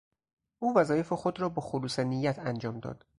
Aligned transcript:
او 0.59 0.77
وظایف 0.77 1.13
خود 1.13 1.39
را 1.41 1.49
با 1.49 1.61
خلوص 1.61 1.99
نیت 1.99 2.39
انجام 2.39 2.79
داد. 2.79 3.05